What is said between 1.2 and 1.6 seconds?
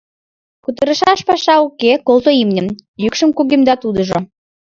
паша